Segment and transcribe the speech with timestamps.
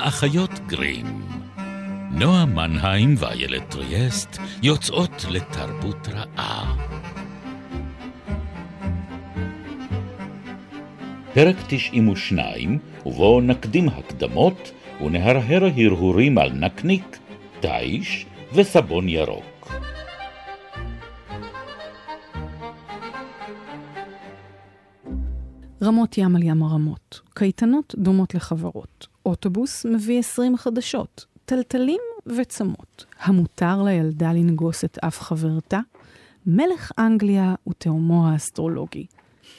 [0.00, 1.06] האחיות גרים.
[2.10, 6.76] נועה מנהיים ואיילת טריאסט יוצאות לתרבות רעה.
[11.34, 14.70] פרק 92, ובו נקדים הקדמות
[15.04, 17.18] ונהרהר הרהורים על נקניק,
[17.60, 19.72] תיש וסבון ירוק.
[25.82, 33.04] רמות ים על ים הרמות, קייטנות דומות לחברות, אוטובוס מביא 20 חדשות, טלטלים וצמות.
[33.20, 35.80] המותר לילדה לנגוס את אף חברתה?
[36.46, 39.06] מלך אנגליה ותאומו האסטרולוגי.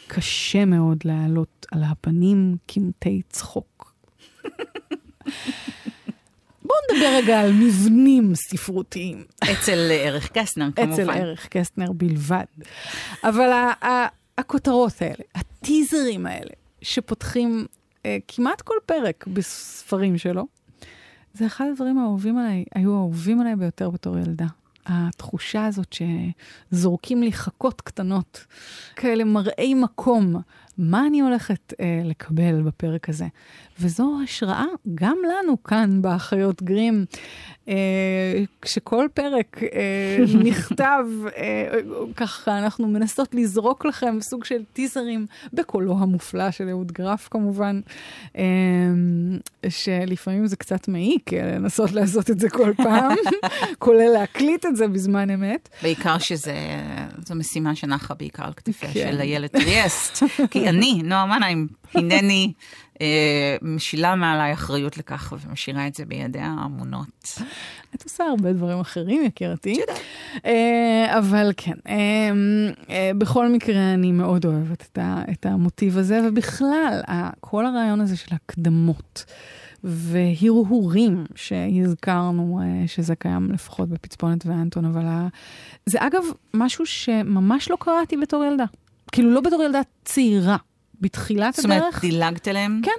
[0.07, 3.93] קשה מאוד להעלות על הפנים קמטי צחוק.
[6.65, 9.23] בואו נדבר רגע על מבנים ספרותיים.
[9.51, 10.93] אצל ערך קסטנר, כמובן.
[10.93, 12.45] אצל ערך קסטנר בלבד.
[13.23, 13.69] אבל
[14.37, 17.80] הכותרות האלה, הטיזרים האלה, שפותחים אה,
[18.27, 20.47] כמעט כל פרק בספרים שלו,
[21.33, 24.47] זה אחד הדברים האהובים עליי, היו אהובים עליי ביותר בתור ילדה.
[24.85, 25.95] התחושה הזאת
[26.71, 28.45] שזורקים לי חכות קטנות,
[28.95, 30.35] כאלה מראי מקום,
[30.77, 33.27] מה אני הולכת אה, לקבל בפרק הזה.
[33.79, 37.60] וזו השראה גם לנו כאן באחיות גרים, אה,
[38.61, 40.17] כשכל פרק אה,
[40.49, 41.05] נכתב,
[41.37, 41.69] אה,
[42.15, 47.81] ככה אנחנו מנסות לזרוק לכם סוג של טיזרים, בקולו המופלא של אהוד גרף כמובן,
[48.37, 48.43] אה,
[49.69, 53.15] שלפעמים זה קצת מעיק אה, לנסות לעשות את זה כל פעם,
[53.79, 55.69] כולל להקליט את זה בזמן אמת.
[55.81, 56.51] בעיקר שזו
[57.35, 59.11] משימה שנחה בעיקר על כתפיה כן.
[59.11, 62.61] של איילת ריאסט, כי אני, נועה מנהיים, הנני אה,
[63.61, 67.39] משילה מעליי אחריות לכך ומשאירה את זה בידיה האמונות.
[67.95, 69.81] את עושה הרבה דברים אחרים, יקירתי.
[70.45, 74.97] אה, אבל כן, אה, בכל מקרה, אני מאוד אוהבת
[75.31, 77.01] את המוטיב הזה, ובכלל,
[77.39, 79.25] כל הרעיון הזה של הקדמות.
[79.83, 85.03] והרהורים שהזכרנו שזה קיים לפחות בפצפונת ואנטון, אבל
[85.85, 86.23] זה אגב
[86.53, 88.65] משהו שממש לא קראתי בתור ילדה.
[89.11, 90.57] כאילו לא בתור ילדה צעירה.
[91.01, 91.77] בתחילת זאת הדרך.
[91.77, 92.81] זאת אומרת, דילגת עליהם?
[92.83, 92.91] כן.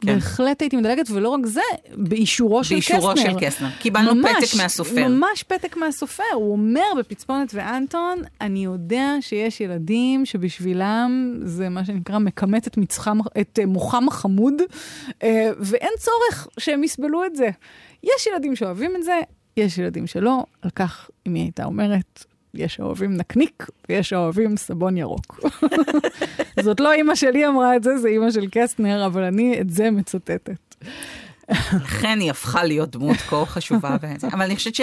[0.00, 0.14] כן.
[0.14, 1.60] בהחלט הייתי מדלגת, ולא רק זה,
[1.94, 2.96] באישורו של קסנר.
[2.96, 3.68] באישורו של קסנר.
[3.78, 5.08] קיבלנו ממש, פתק מהסופר.
[5.08, 6.22] ממש פתק מהסופר.
[6.34, 13.18] הוא אומר בפצפונת ואנטון, אני יודע שיש ילדים שבשבילם זה מה שנקרא מכמת את, מצחם,
[13.40, 14.54] את מוחם החמוד,
[15.22, 17.50] אה, ואין צורך שהם יסבלו את זה.
[18.02, 19.20] יש ילדים שאוהבים את זה,
[19.56, 22.24] יש ילדים שלא, על כך אמי הייתה אומרת,
[22.54, 25.40] יש האוהבים נקניק ויש האוהבים סבון ירוק.
[26.64, 29.90] זאת לא אימא שלי אמרה את זה, זה אימא של קסטנר, אבל אני את זה
[29.90, 30.74] מצטטת.
[31.74, 33.96] לכן היא הפכה להיות דמות כה חשובה.
[34.32, 34.80] אבל אני חושבת ש...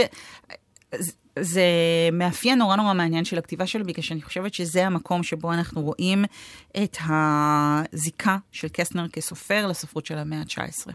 [1.40, 1.64] זה
[2.14, 6.26] מאפיין נורא נורא מעניין של הכתיבה שלו, בגלל שאני חושבת שזה המקום שבו אנחנו רואים
[6.84, 10.92] את הזיקה של קסטנר כסופר לספרות של המאה ה-19.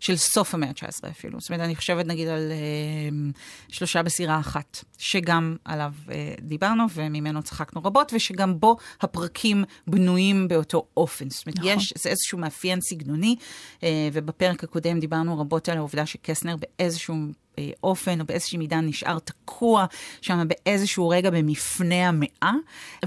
[0.00, 1.40] של סוף המאה ה-19 אפילו.
[1.40, 3.30] זאת אומרת, אני חושבת נגיד על אה,
[3.68, 10.86] שלושה בסירה אחת, שגם עליו אה, דיברנו וממנו צחקנו רבות, ושגם בו הפרקים בנויים באותו
[10.96, 11.30] אופן.
[11.30, 11.70] זאת אומרת, נכון.
[11.70, 13.36] יש, זה איזשהו מאפיין סגנוני,
[13.82, 17.14] אה, ובפרק הקודם דיברנו רבות על העובדה שקסנר באיזשהו
[17.58, 19.86] אה, אופן או באיזושהי מידה נשאר תקוע
[20.20, 22.52] שם באיזשהו רגע במפנה המאה,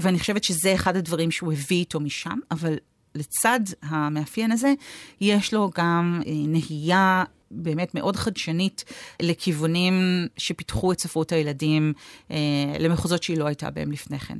[0.00, 2.76] ואני חושבת שזה אחד הדברים שהוא הביא איתו משם, אבל
[3.16, 4.74] לצד המאפיין הזה,
[5.20, 8.84] יש לו גם אה, נהייה באמת מאוד חדשנית
[9.22, 11.92] לכיוונים שפיתחו את ספרות הילדים
[12.30, 12.36] אה,
[12.78, 14.38] למחוזות שהיא לא הייתה בהם לפני כן.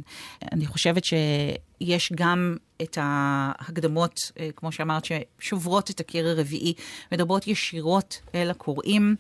[0.53, 6.75] אני חושבת שיש גם את ההקדמות, אה, כמו שאמרת, ששוברות את הקיר הרביעי,
[7.13, 9.17] מדברות ישירות אל הקוראים,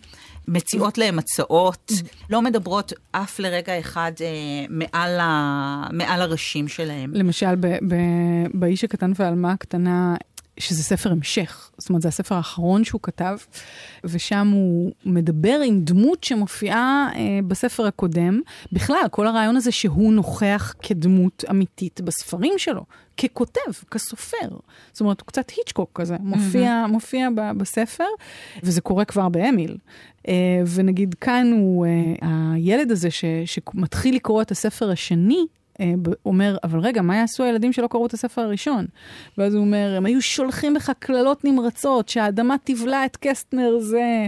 [0.49, 1.93] מציעות להם הצעות,
[2.31, 7.15] לא מדברות אף לרגע אחד אה, מעל, ה, מעל הראשים שלהם.
[7.15, 7.55] למשל,
[8.55, 10.17] באיש הקטן והעלמה הקטנה,
[10.59, 13.37] שזה ספר המשך, זאת אומרת, זה הספר האחרון שהוא כתב,
[14.05, 18.41] ושם הוא מדבר עם דמות שמופיעה אה, בספר הקודם.
[18.73, 22.85] בכלל, כל הרעיון הזה שהוא נוכח כדמות אמיתית בספרים שלו,
[23.17, 24.49] ככותב, כסופר.
[24.93, 26.91] זאת אומרת, הוא קצת היצ'קוק כזה, מופיע, mm-hmm.
[26.91, 28.05] מופיע ב- בספר,
[28.63, 29.77] וזה קורה כבר באמיל.
[30.29, 30.35] אה,
[30.75, 35.47] ונגיד כאן הוא, אה, הילד הזה ש- שמתחיל לקרוא את הספר השני,
[36.27, 38.87] אומר, אבל רגע, מה יעשו הילדים שלא קראו את הספר הראשון?
[39.39, 44.27] ואז הוא אומר, הם היו שולחים בך קללות נמרצות, שהאדמה תבלע את קסטנר זה,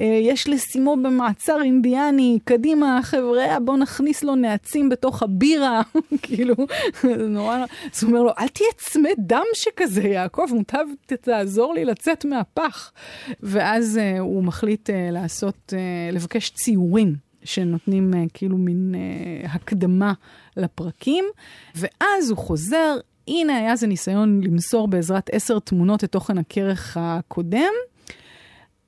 [0.00, 5.82] אה, יש לשימו במעצר אינדיאני, קדימה, חבר'ה, בוא נכניס לו נעצים בתוך הבירה,
[6.22, 6.54] כאילו,
[7.02, 7.56] זה נורא,
[7.94, 12.92] אז הוא אומר לו, אל תהיה צמא דם שכזה, יעקב, מוטב תעזור לי לצאת מהפח.
[13.40, 15.72] ואז uh, הוא מחליט לעשות,
[16.12, 17.29] לבקש ציורים.
[17.44, 20.12] שנותנים uh, כאילו מין uh, הקדמה
[20.56, 21.24] לפרקים,
[21.74, 22.96] ואז הוא חוזר,
[23.28, 27.72] הנה היה זה ניסיון למסור בעזרת עשר תמונות את תוכן הכרך הקודם,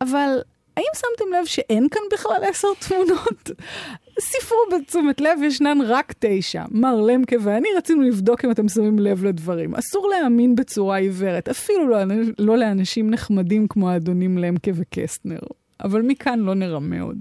[0.00, 0.38] אבל
[0.76, 3.50] האם שמתם לב שאין כאן בכלל עשר תמונות?
[4.20, 6.64] ספרו בתשומת לב, ישנן רק תשע.
[6.70, 9.74] מר למקה ואני רצינו לבדוק אם אתם שמים לב לדברים.
[9.74, 11.98] אסור להאמין בצורה עיוורת, אפילו לא,
[12.38, 15.38] לא לאנשים נחמדים כמו האדונים למקה וקסטנר.
[15.84, 17.18] אבל מכאן לא נרמה עוד.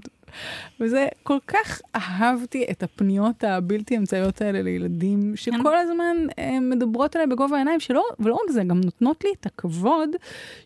[0.80, 5.72] וזה, כל כך אהבתי את הפניות הבלתי אמצעיות האלה לילדים, שכל.
[5.82, 10.10] הזמן אה, מדברות עליי בגובה העיניים, שלא, ולא רק זה, גם נותנות לי את הכבוד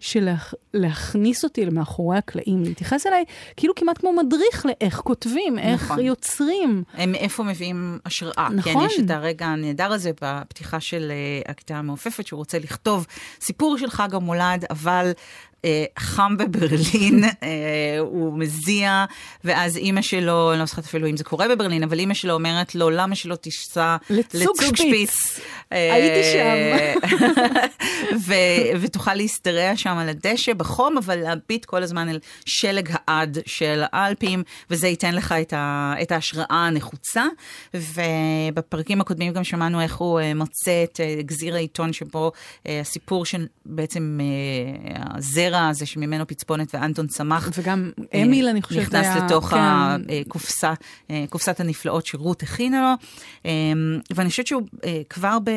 [0.01, 0.29] של
[0.75, 3.25] להכניס אותי למאחורי הקלעים, להתייחס אליי
[3.57, 6.01] כאילו כמעט כמו מדריך לאיך כותבים, איך נכון.
[6.01, 6.83] יוצרים.
[6.95, 8.49] הם מאיפה מביאים השראה.
[8.49, 8.73] נכון.
[8.73, 11.13] כן, יש את הרגע הנהדר הזה בפתיחה של
[11.49, 13.07] הכיתה המעופפת, שהוא רוצה לכתוב
[13.41, 15.13] סיפור של חג המולד, אבל אה,
[15.99, 19.05] חם בברלין, אה, הוא מזיע,
[19.45, 22.75] ואז אימא שלו, אני לא זוכרת אפילו אם זה קורה בברלין, אבל אימא שלו אומרת
[22.75, 25.41] לו, למה שלא תיסע לצוג שפיץ?
[25.73, 27.17] אה, הייתי שם.
[28.81, 34.43] ותוכל להשתרע שם על הדשא בחום, אבל להביט כל הזמן אל שלג העד של האלפים,
[34.71, 35.35] וזה ייתן לך
[36.03, 37.25] את ההשראה הנחוצה.
[37.75, 42.33] ובפרקים הקודמים גם שמענו איך הוא מוצא את גזיר העיתון שבו
[42.67, 44.19] הסיפור של בעצם
[44.95, 45.46] הזרע.
[45.47, 47.51] הזרע הזה שממנו פצפונת ואנטון צמח.
[47.59, 47.91] וגם
[48.23, 49.25] אמיל, אני חושבת, נכנס היה...
[49.25, 49.57] לתוך כן.
[50.27, 50.75] הקופסה,
[51.11, 53.09] אה, קופסת הנפלאות שרות הכינה לו.
[53.47, 53.53] אה,
[54.15, 55.51] ואני חושבת שהוא אה, כבר, ב,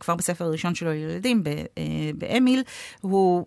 [0.00, 1.42] כבר בספר הראשון שלו לילדים,
[2.14, 2.62] באמיל,
[3.00, 3.46] הוא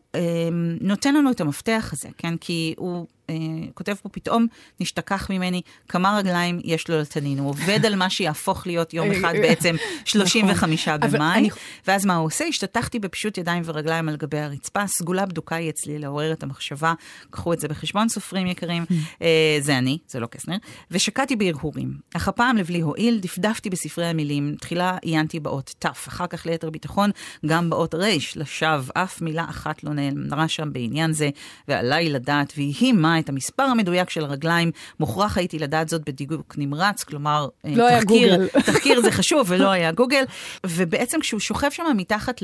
[0.81, 2.37] נותן לנו את המפתח הזה, כן?
[2.37, 3.07] כי הוא...
[3.29, 3.35] אה,
[3.73, 4.47] כותב פה, פתאום
[4.79, 7.39] נשתכח ממני כמה רגליים יש לו לתנין.
[7.39, 9.75] הוא עובד על מה שיהפוך להיות יום אחד בעצם
[10.05, 11.11] 35 נכון.
[11.11, 11.49] במאי,
[11.87, 12.45] ואז מה הוא עושה?
[12.45, 16.93] השתתחתי בפשוט ידיים ורגליים על גבי הרצפה, סגולה בדוקה היא אצלי לעורר את המחשבה,
[17.29, 18.85] קחו את זה בחשבון, סופרים יקרים,
[19.21, 20.57] אה, זה אני, זה לא קסנר,
[20.91, 21.93] ושקעתי בהרהורים.
[22.13, 27.11] אך הפעם לבלי הועיל, דפדפתי בספרי המילים, תחילה עיינתי באות ת', אחר כך ליתר ביטחון,
[27.45, 28.05] גם באות ר',
[28.35, 31.29] לשווא, אף מילה אחת לא נאמרה שם בעניין זה,
[31.67, 34.71] ועליי לדעת, ויהי מה את המספר המדויק של הרגליים.
[34.99, 39.91] מוכרח הייתי לדעת זאת בדיוק נמרץ, כלומר, אה, לא תחקיר, תחקיר זה חשוב ולא היה
[39.91, 40.23] גוגל.
[40.65, 42.41] ובעצם כשהוא שוכב שם מתחת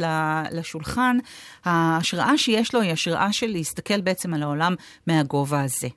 [0.52, 1.18] לשולחן,
[1.66, 4.76] ההשראה שיש לו היא השראה של להסתכל בעצם על העולם
[5.08, 5.88] מהגובה הזה.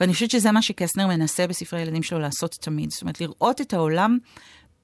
[0.00, 2.90] ואני חושבת שזה מה שקסנר מנסה בספרי הילדים שלו לעשות תמיד.
[2.90, 4.18] זאת אומרת, לראות את העולם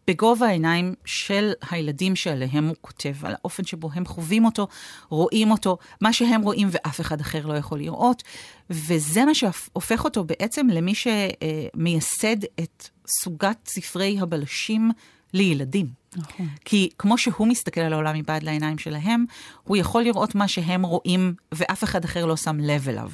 [0.09, 4.69] בגובה העיניים של הילדים שעליהם הוא כותב, על האופן שבו הם חווים אותו,
[5.09, 8.23] רואים אותו, מה שהם רואים ואף אחד אחר לא יכול לראות,
[8.71, 12.89] וזה מה שהופך אותו בעצם למי שמייסד את
[13.23, 14.91] סוגת ספרי הבלשים
[15.35, 16.06] לילדים.
[16.17, 16.49] נכון.
[16.65, 19.25] כי כמו שהוא מסתכל על העולם מבעד לעיניים שלהם,
[19.65, 23.11] הוא יכול לראות מה שהם רואים ואף אחד אחר לא שם לב אליו.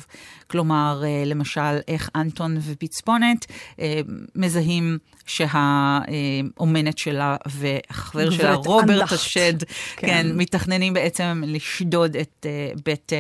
[0.47, 3.47] כלומר, אה, למשל, איך אנטון ופצפונת
[3.81, 4.01] אה,
[4.35, 9.63] מזהים שהאומנת שלה והחבר שלה, רוברט השד,
[9.97, 10.07] כן.
[10.07, 13.13] כן, מתכננים בעצם לשדוד את אה, בית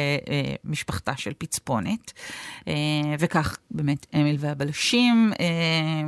[0.64, 2.12] משפחתה של פצפונת.
[3.19, 5.32] וכך באמת אמיל והבלשים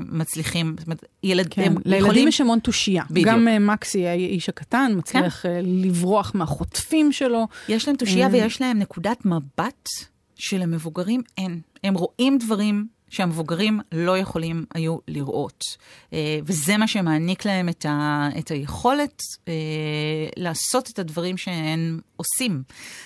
[0.08, 2.28] מצליחים, זאת אומרת, ילד, כן, הם לילדים יכולים...
[2.28, 3.04] יש המון תושייה.
[3.10, 3.28] בדיוק.
[3.28, 5.64] גם מקסי, האיש הקטן, מצליח כן.
[5.64, 7.48] לברוח מהחוטפים שלו.
[7.68, 9.88] יש להם תושייה ויש להם נקודת מבט
[10.34, 11.60] שלמבוגרים אין.
[11.84, 15.64] הם רואים דברים שהמבוגרים לא יכולים היו לראות.
[16.12, 19.52] אה, וזה מה שמעניק להם את, ה, את היכולת אה,
[20.36, 22.62] לעשות את הדברים שהם עושים.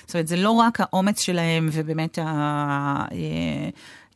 [0.06, 2.24] זאת אומרת, זה לא רק האומץ שלהם ובאמת ה...
[3.12, 3.68] אה,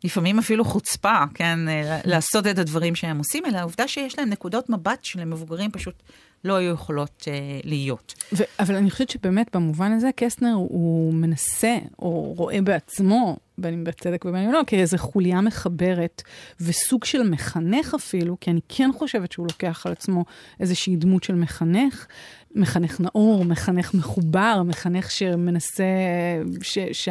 [0.05, 1.59] לפעמים אפילו חוצפה, כן,
[2.05, 6.03] לעשות את הדברים שהם עושים, אלא העובדה שיש להם נקודות מבט שלמבוגרים פשוט
[6.45, 8.15] לא היו יכולות אה, להיות.
[8.33, 13.85] ו- אבל אני חושבת שבאמת במובן הזה קסטנר הוא מנסה, או רואה בעצמו, בין אם
[13.85, 16.23] בצדק ובין אם לא, כאיזה חוליה מחברת
[16.61, 20.25] וסוג של מחנך אפילו, כי אני כן חושבת שהוא לוקח על עצמו
[20.61, 22.07] איזושהי דמות של מחנך,
[22.55, 25.85] מחנך נאור, מחנך מחובר, מחנך שמנסה,
[26.63, 27.09] ש-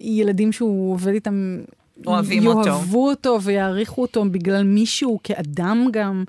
[0.00, 1.58] שהילדים שהוא עובד איתם
[2.06, 2.68] אוהבים אותו.
[2.68, 6.24] יאהבו אותו ויעריכו אותו בגלל מישהו כאדם גם.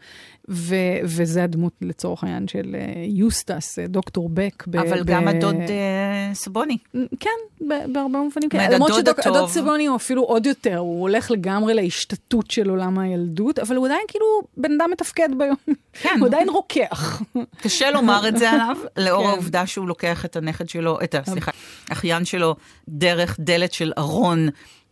[0.49, 4.63] ו- וזה הדמות לצורך העניין של uh, יוסטס, uh, דוקטור בק.
[4.67, 6.77] ב- אבל ב- גם הדוד uh, סבוני.
[7.19, 8.71] כן, בהרבה מובנים כן.
[8.71, 8.91] למרות
[9.23, 13.85] שהדוד סבוני הוא אפילו עוד יותר, הוא הולך לגמרי להשתתות של עולם הילדות, אבל הוא
[13.85, 14.25] עדיין כאילו
[14.57, 15.55] בן אדם מתפקד ביום.
[15.93, 16.17] כן.
[16.19, 17.21] הוא עדיין רוקח.
[17.61, 19.29] קשה לומר את זה עליו, לאור כן.
[19.29, 21.19] העובדה שהוא לוקח את הנכד שלו, את ה...
[21.25, 21.51] סליחה,
[21.91, 22.55] אחיין שלו,
[22.89, 24.49] דרך דלת של ארון.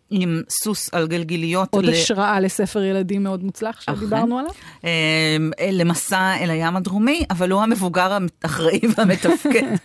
[0.10, 1.70] עם סוס על גלגיליות.
[1.72, 1.90] עוד ל...
[1.90, 4.52] השראה לספר ילדים מאוד מוצלח שדיברנו עליו.
[4.84, 9.76] אמ, למסע אל הים הדרומי, אבל הוא המבוגר האחראי והמתפקד.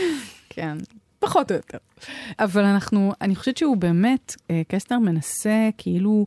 [0.50, 0.78] כן,
[1.18, 1.78] פחות או יותר.
[2.38, 6.26] אבל אנחנו, אני חושבת שהוא באמת, אה, קסטר מנסה כאילו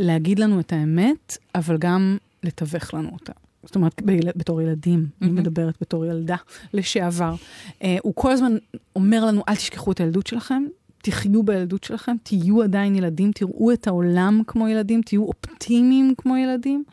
[0.00, 3.32] להגיד לנו את האמת, אבל גם לתווך לנו אותה.
[3.64, 4.02] זאת אומרת,
[4.36, 5.24] בתור ילדים, mm-hmm.
[5.24, 6.36] אני מדברת בתור ילדה
[6.74, 7.34] לשעבר.
[7.68, 8.52] Uh, הוא כל הזמן
[8.96, 10.62] אומר לנו, אל תשכחו את הילדות שלכם,
[11.02, 16.84] תחיו בילדות שלכם, תהיו עדיין ילדים, תראו את העולם כמו ילדים, תהיו אופטימיים כמו ילדים.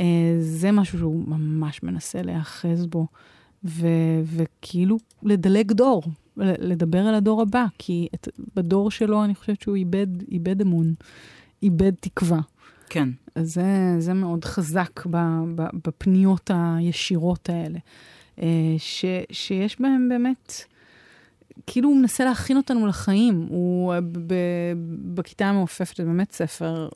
[0.00, 3.06] אה, זה משהו שהוא ממש מנסה להיאחז בו,
[3.64, 6.02] ו- וכאילו לדלג דור,
[6.36, 10.94] לדבר על הדור הבא, כי את, בדור שלו אני חושבת שהוא איבד, איבד אמון,
[11.62, 12.40] איבד תקווה.
[12.88, 13.08] כן.
[13.34, 15.16] אז זה, זה מאוד חזק ב,
[15.54, 17.78] ב, בפניות הישירות האלה,
[18.42, 20.64] אה, ש, שיש בהם באמת,
[21.66, 23.46] כאילו הוא מנסה להכין אותנו לחיים.
[23.48, 23.94] הוא
[24.26, 24.34] ב,
[25.14, 26.88] בכיתה המעופפת, זה באמת ספר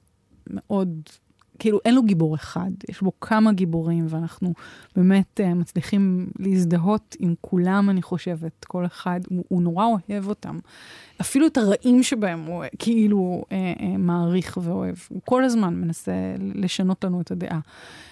[0.50, 1.02] מאוד
[1.60, 4.54] כאילו אין לו גיבור אחד, יש בו כמה גיבורים, ואנחנו
[4.96, 10.58] באמת uh, מצליחים להזדהות עם כולם, אני חושבת, כל אחד, הוא, הוא נורא אוהב אותם.
[11.20, 14.94] אפילו את הרעים שבהם הוא כאילו uh, uh, מעריך ואוהב.
[15.08, 16.12] הוא כל הזמן מנסה
[16.54, 17.60] לשנות לנו את הדעה.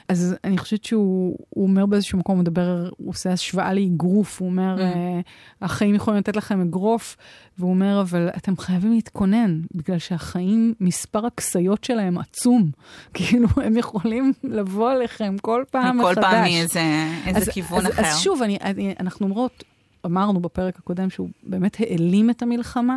[0.09, 4.77] אז אני חושבת שהוא אומר באיזשהו מקום, הוא מדבר, הוא עושה השוואה לאגרוף, הוא אומר,
[4.77, 4.81] mm.
[4.81, 7.17] uh, החיים יכולים לתת לכם אגרוף,
[7.59, 12.71] והוא אומר, אבל אתם חייבים להתכונן, בגלל שהחיים, מספר הכסיות שלהם עצום.
[13.15, 16.15] כאילו, הם יכולים לבוא אליכם כל פעם מחדש.
[16.15, 16.83] כל פעם מאיזה
[17.27, 18.03] איזה כיוון אז, אחר.
[18.03, 19.65] אז שוב, אני, אני, אנחנו אומרות,
[20.09, 22.97] אמרנו בפרק הקודם שהוא באמת העלים את המלחמה.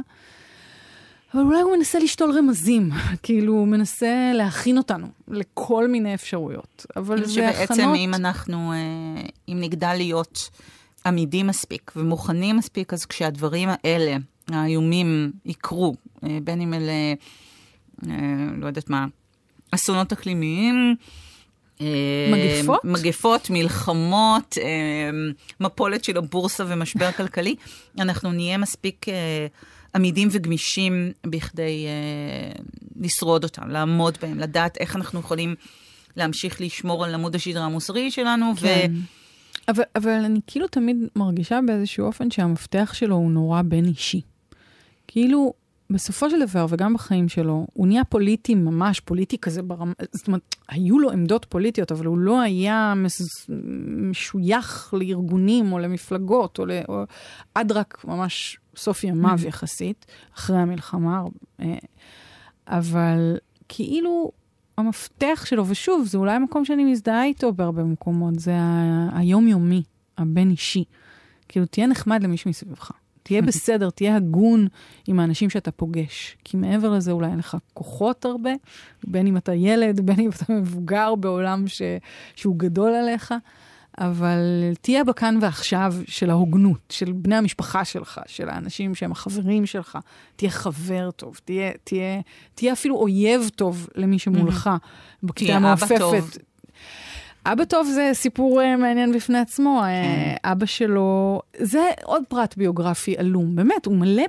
[1.33, 2.89] אבל אולי הוא מנסה לשתול רמזים,
[3.23, 6.85] כאילו הוא מנסה להכין אותנו לכל מיני אפשרויות.
[6.95, 7.67] אבל זה הכנות...
[7.67, 10.49] שבעצם אם אנחנו, אה, אם נגדל להיות
[11.05, 14.17] עמידים מספיק ומוכנים מספיק, אז כשהדברים האלה,
[14.49, 17.13] האיומים, יקרו, אה, בין אם אלה,
[18.09, 18.15] אה,
[18.57, 19.05] לא יודעת מה,
[19.71, 20.95] אסונות אקלימיים,
[22.31, 22.79] מגפות?
[22.83, 24.57] מגפות, מלחמות,
[25.59, 27.55] מפולת של הבורסה ומשבר כלכלי,
[27.99, 29.05] אנחנו נהיה מספיק
[29.95, 31.87] עמידים וגמישים בכדי
[32.95, 35.55] לשרוד אותם, לעמוד בהם, לדעת איך אנחנו יכולים
[36.17, 38.53] להמשיך לשמור על עמוד השדרה המוסרי שלנו.
[38.55, 38.91] כן.
[38.95, 39.01] ו...
[39.67, 44.21] אבל, אבל אני כאילו תמיד מרגישה באיזשהו אופן שהמפתח שלו הוא נורא בין אישי.
[45.07, 45.53] כאילו,
[45.91, 50.55] בסופו של דבר, וגם בחיים שלו, הוא נהיה פוליטי, ממש פוליטי כזה ברמה, זאת אומרת,
[50.69, 53.49] היו לו עמדות פוליטיות, אבל הוא לא היה מס,
[54.09, 57.03] משוייך לארגונים או למפלגות, או, ל, או
[57.55, 59.47] עד רק ממש סוף ימיו mm.
[59.47, 60.05] יחסית,
[60.35, 61.23] אחרי המלחמה.
[61.59, 61.75] אה,
[62.67, 63.37] אבל
[63.69, 64.31] כאילו,
[64.77, 68.53] המפתח שלו, ושוב, זה אולי המקום שאני מזדהה איתו בהרבה מקומות, זה
[69.13, 69.83] היומיומי,
[70.17, 70.83] הבין-אישי.
[71.47, 72.91] כאילו, תהיה נחמד למי שמסביבך.
[73.23, 74.67] תהיה בסדר, תהיה הגון
[75.07, 76.37] עם האנשים שאתה פוגש.
[76.43, 78.51] כי מעבר לזה אולי אין לך כוחות הרבה,
[79.03, 81.81] בין אם אתה ילד, בין אם אתה מבוגר בעולם ש...
[82.35, 83.33] שהוא גדול עליך,
[83.97, 89.97] אבל תהיה בכאן ועכשיו של ההוגנות, של בני המשפחה שלך, של האנשים שהם החברים שלך.
[90.35, 92.21] תהיה חבר טוב, תהיה, תהיה,
[92.55, 95.27] תהיה אפילו אויב טוב למי שמולך, mm-hmm.
[95.27, 96.37] בכיתה המעופפת.
[97.45, 99.81] אבא טוב זה סיפור uh, מעניין בפני עצמו.
[99.81, 103.55] Uh, אבא שלו, זה עוד פרט ביוגרפי עלום.
[103.55, 104.23] באמת, הוא מלא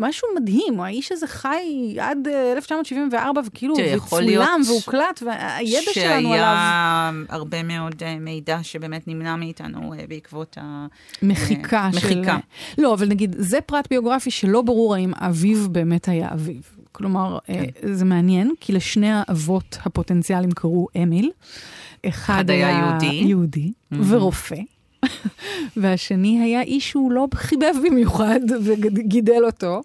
[0.00, 6.44] משהו מדהים, האיש הזה חי עד 1974, וכאילו, וצולם והוקלט, והידע שלנו עליו...
[6.44, 10.58] שהיה הרבה מאוד מידע שבאמת נמנע מאיתנו בעקבות
[11.22, 12.22] המחיקה של...
[12.78, 16.62] לא, אבל נגיד, זה פרט ביוגרפי שלא ברור האם אביו באמת היה אביו.
[16.92, 17.64] כלומר, כן.
[17.94, 21.30] זה מעניין, כי לשני האבות הפוטנציאליים קראו אמיל.
[22.08, 23.96] אחד היה יהודי, יהודי mm-hmm.
[24.08, 24.56] ורופא.
[25.76, 29.82] והשני היה איש שהוא לא חיבב במיוחד וגידל אותו,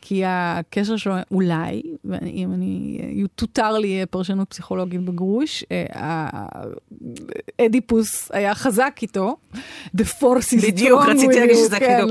[0.00, 1.82] כי הקשר שלו אולי,
[2.24, 2.98] אם אני,
[3.34, 6.46] תותר לי פרשנות פסיכולוגית בגרוש, אה,
[7.60, 9.36] אדיפוס היה חזק איתו,
[9.96, 12.08] The Force is בדיוק, רציתי להגיד שזה כן, כאילו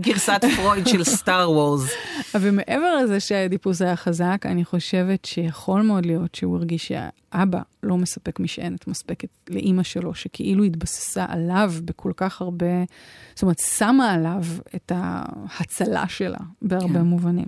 [0.00, 1.90] גרסת פרויד של סטאר וורז.
[2.34, 8.40] ומעבר לזה שהאדיפוס היה חזק, אני חושבת שיכול מאוד להיות שהוא הרגיש שהאבא לא מספק
[8.40, 12.66] משענת מספקת לאימא שלו, שכאילו התבססה עליו בכל כך הרבה,
[13.34, 14.42] זאת אומרת, שמה עליו
[14.74, 17.03] את ההצלה שלה בהרבה כן.
[17.04, 17.46] מובנים.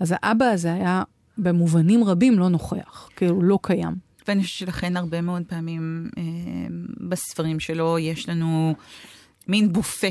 [0.00, 1.02] אז האבא הזה היה
[1.38, 3.94] במובנים רבים לא נוכח, כאילו לא קיים.
[4.28, 6.22] ואני חושבת שלכן הרבה מאוד פעמים אה,
[7.08, 8.74] בספרים שלו יש לנו
[9.48, 10.06] מין בופה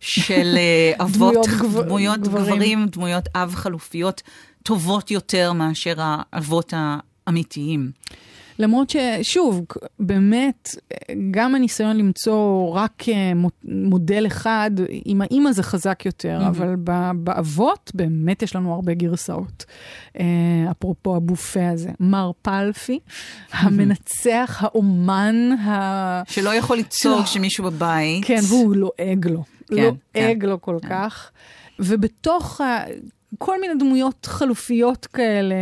[0.00, 2.44] של אה, אבות, דמויות, דמויות גברים.
[2.44, 4.22] גברים, דמויות אב חלופיות
[4.62, 7.90] טובות יותר מאשר האבות האמיתיים.
[8.58, 9.62] למרות ששוב,
[9.98, 10.68] באמת,
[11.30, 13.32] גם הניסיון למצוא רק אה,
[13.64, 14.70] מודל אחד,
[15.04, 16.48] עם האימא זה חזק יותר, mm-hmm.
[16.48, 16.74] אבל
[17.14, 19.64] באבות באמת יש לנו הרבה גרסאות.
[20.20, 20.24] אה,
[20.70, 22.98] אפרופו הבופה הזה, מר פלפי.
[23.52, 26.22] המנצח, האומן, ה...
[26.28, 28.24] שלא יכול ליצור כשמישהו בבית.
[28.24, 29.44] כן, והוא לועג לו.
[29.68, 30.48] כן, לועג כן.
[30.48, 30.88] לו כל כן.
[30.88, 31.30] כך.
[31.78, 32.60] ובתוך
[33.38, 35.54] כל מיני דמויות חלופיות כאלה,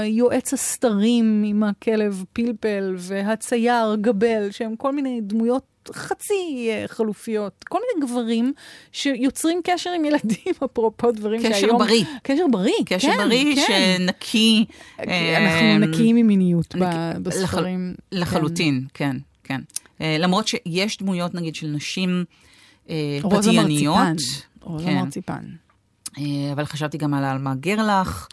[0.00, 5.62] היועץ הסתרים עם הכלב פלפל והצייר גבל, שהם כל מיני דמויות
[5.94, 6.34] חצי
[6.70, 8.52] אה, חלופיות, כל מיני גברים
[8.92, 11.78] שיוצרים קשר עם ילדים, אפרופו דברים קשר שהיום...
[11.78, 12.04] בריא.
[12.22, 13.96] קשר בריא, קשר כן, בריא כן.
[13.98, 14.64] שנקי.
[14.98, 17.94] אנחנו אה, נקיים ממיניות נק- בספרים.
[18.10, 18.18] כן.
[18.18, 19.60] לחלוטין, כן, כן.
[20.00, 22.24] אה, למרות שיש דמויות, נגיד, של נשים
[22.90, 23.28] אה, כן.
[23.28, 23.96] רוזה פתייניות.
[23.96, 24.14] מרציפן.
[24.62, 24.94] רוזה כן.
[24.94, 25.44] מרציפן.
[26.18, 28.28] אה, אבל חשבתי גם על עלמה גרלח.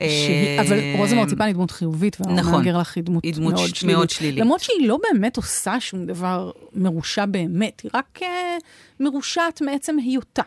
[0.00, 2.36] אה, שהיא- אבל רוזה מרציפן היא דמות חיובית, נכון.
[2.54, 3.84] והמהגר לך היא דמות היא דמות מאוד ש-.
[3.84, 4.40] מאוד שלילית.
[4.40, 8.56] למרות שהיא לא באמת עושה שום דבר מרושע באמת, היא רק אה,
[9.00, 10.42] מרושעת מעצם היותה.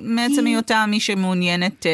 [0.00, 1.92] מעצם היותה מי שמעוניינת אה,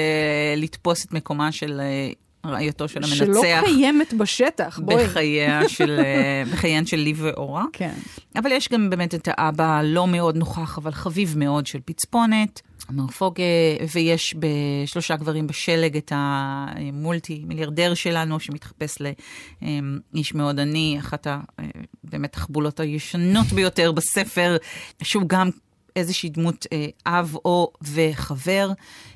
[0.56, 2.10] לתפוס את מקומה של אה,
[2.46, 3.16] רעייתו של המנצח.
[3.16, 5.04] שלא קיימת בשטח, בואי.
[5.04, 7.64] בחייה של, אה, בחייהן של לי ואורה.
[7.72, 7.92] כן.
[8.36, 13.42] אבל יש גם באמת את האבא הלא מאוד נוכח, אבל חביב מאוד של פצפונת, מרפוגה,
[13.92, 21.40] ויש בשלושה גברים בשלג את המולטי מיליארדר שלנו, שמתחפש לאיש מאוד עני, אחת ה...
[21.60, 21.64] אה,
[22.04, 24.56] באמת החבולות הישנות ביותר בספר,
[25.02, 25.50] שהוא גם
[25.96, 28.72] איזושהי דמות אה, אב או וחבר,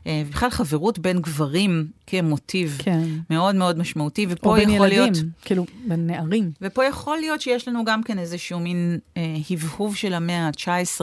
[0.07, 3.09] אה, בכלל חברות בין גברים כמוטיב כן.
[3.31, 5.26] מאוד מאוד משמעותי, ופה או בין יכול ילדים, להיות...
[5.45, 6.50] כאילו, בין נערים.
[6.61, 11.00] ופה יכול להיות שיש לנו גם כן איזשהו מין אה, הבהוב של המאה ה-19,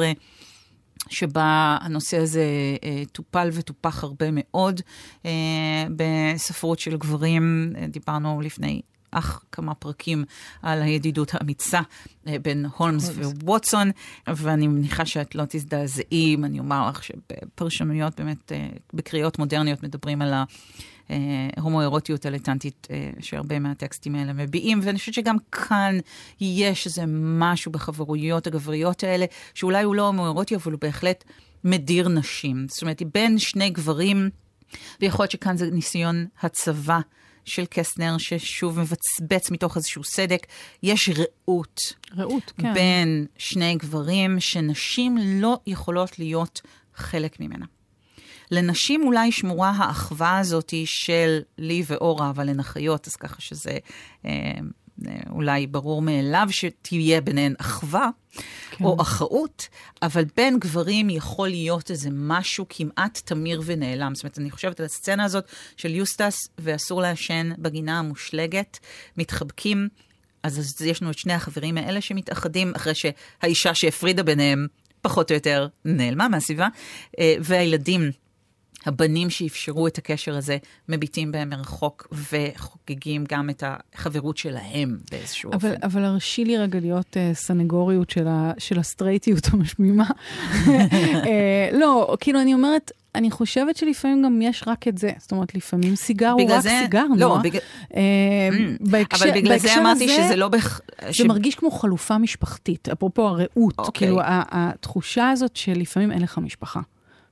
[1.09, 2.45] שבה הנושא הזה
[2.83, 4.81] אה, טופל וטופח הרבה מאוד
[5.25, 5.31] אה,
[5.95, 7.73] בספרות של גברים.
[7.77, 10.23] אה, דיברנו לפני אך כמה פרקים
[10.61, 11.81] על הידידות האמיצה
[12.27, 13.91] אה, בין הולמס וווטסון,
[14.27, 20.21] ואני מניחה שאת לא תזדעזעי אם אני אומר לך שבפרשנויות, באמת, אה, בקריאות מודרניות מדברים
[20.21, 20.43] על ה...
[21.57, 25.97] הומואירוטיות הלטנטית אה, שהרבה מהטקסטים האלה מביעים, ואני חושבת שגם כאן
[26.41, 31.23] יש איזה משהו בחברויות הגבריות האלה, שאולי הוא לא הומואירוטי, אבל הוא בהחלט
[31.63, 32.65] מדיר נשים.
[32.69, 34.29] זאת אומרת, היא בין שני גברים,
[35.01, 36.99] ויכול להיות שכאן זה ניסיון הצבא
[37.45, 40.47] של קסטנר, ששוב מבצבץ מתוך איזשהו סדק.
[40.83, 42.73] יש רעות רעות, כן.
[42.73, 46.61] בין שני גברים, שנשים לא יכולות להיות
[46.95, 47.65] חלק ממנה.
[48.51, 53.77] לנשים אולי שמורה האחווה הזאת של לי ואורה, אבל הן אחיות, אז ככה שזה
[54.25, 54.31] אה,
[55.29, 58.09] אולי ברור מאליו שתהיה ביניהן אחווה
[58.71, 58.83] כן.
[58.83, 59.67] או אחאות,
[60.01, 64.15] אבל בין גברים יכול להיות איזה משהו כמעט תמיר ונעלם.
[64.15, 65.45] זאת אומרת, אני חושבת על הסצנה הזאת
[65.77, 68.79] של יוסטס ואסור לעשן בגינה המושלגת,
[69.17, 69.87] מתחבקים.
[70.43, 74.67] אז, אז יש לנו את שני החברים האלה שמתאחדים אחרי שהאישה שהפרידה ביניהם
[75.01, 76.67] פחות או יותר נעלמה מהסביבה,
[77.19, 78.11] אה, והילדים,
[78.85, 80.57] הבנים שאפשרו את הקשר הזה,
[80.89, 85.81] מביטים בהם מרחוק וחוגגים גם את החברות שלהם באיזשהו אבל, אופן.
[85.83, 90.05] אבל הרשי לי רגע להיות uh, סנגוריות של, ה, של הסטרייטיות המשמימה.
[90.65, 90.69] uh,
[91.81, 95.11] לא, כאילו, אני אומרת, אני חושבת שלפעמים גם יש רק את זה.
[95.17, 97.41] זאת אומרת, לפעמים סיגר הוא רק זה- סיגר, לא, נועה.
[97.43, 97.61] בגלל-
[97.95, 98.01] אה,
[98.79, 100.47] בהקשר- אבל בגלל זה אמרתי הזה, שזה לא...
[100.47, 100.81] בח...
[101.17, 103.73] זה מרגיש כמו חלופה משפחתית, אפרופו הרעות.
[103.79, 103.91] אוקיי.
[104.07, 106.79] כאילו, התחושה הזאת שלפעמים אין לך משפחה,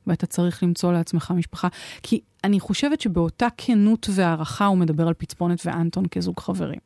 [0.10, 1.68] ואתה צריך למצוא לעצמך משפחה.
[2.04, 6.80] כי אני חושבת שבאותה כנות והערכה הוא מדבר על פצפונת ואנטון כזוג חברים.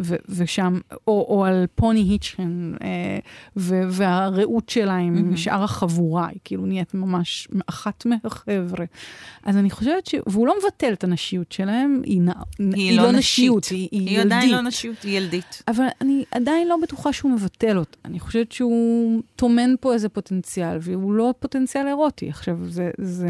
[0.00, 3.18] ו- ושם, או, או על פוני היצ'קן, אה,
[3.56, 5.36] ו- והרעות שלה עם מהמם.
[5.36, 8.84] שאר החבורה, היא כאילו נהיית ממש אחת מהחבר'ה.
[9.44, 10.14] אז אני חושבת ש...
[10.26, 12.28] והוא לא מבטל את הנשיות שלהם, היא, נ...
[12.74, 13.76] היא לא נשיות, נשית.
[13.76, 14.56] היא, היא, היא עדיין ילדית.
[14.56, 15.62] לא נשיות, היא ילדית.
[15.68, 17.98] אבל אני עדיין לא בטוחה שהוא מבטל אותה.
[18.04, 22.28] אני חושבת שהוא טומן פה איזה פוטנציאל, והוא לא פוטנציאל אירוטי.
[22.28, 22.90] עכשיו, זה...
[22.98, 23.28] זה...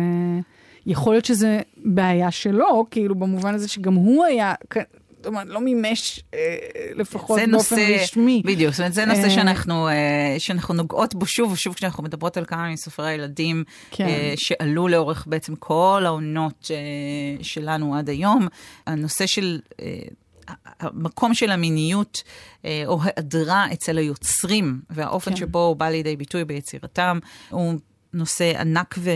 [0.87, 4.54] יכול להיות שזה בעיה שלו, כאילו, במובן הזה שגם הוא היה...
[5.18, 6.57] זאת אומרת, לא מימש אה,
[6.94, 8.42] לפחות באופן נושא, רשמי.
[8.44, 12.37] בדיוק, זאת אומרת, זה נושא אה, שאנחנו, אה, שאנחנו נוגעות בו שוב ושוב כשאנחנו מדברות
[12.37, 14.07] על כמה מסופרי הילדים כן.
[14.07, 18.48] אה, שעלו לאורך בעצם כל העונות אה, שלנו עד היום.
[18.87, 19.61] הנושא של...
[19.83, 19.98] אה,
[20.81, 22.22] המקום של המיניות
[22.64, 25.37] אה, או היעדרה אצל היוצרים והאופן כן.
[25.37, 27.18] שבו הוא בא לידי ביטוי ביצירתם
[27.50, 27.74] הוא
[28.18, 29.14] נושא ענק ו, אה,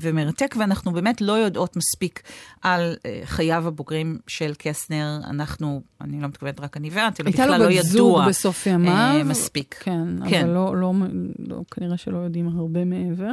[0.00, 2.22] ומרתק, ואנחנו באמת לא יודעות מספיק
[2.62, 5.20] על אה, חייו הבוגרים של קסנר.
[5.24, 8.28] אנחנו, אני לא מתכוונת רק אני ואת, אלא הייתה בכלל לו לא בת זוג ידוע
[8.28, 8.92] בסוף ימיו.
[8.92, 9.74] אה, מספיק.
[9.80, 10.44] כן, כן.
[10.44, 10.92] אבל לא, לא,
[11.38, 13.32] לא, כנראה שלא יודעים הרבה מעבר,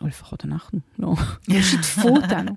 [0.00, 1.14] או לפחות אנחנו, לא,
[1.48, 2.52] לא שיתפו אותנו.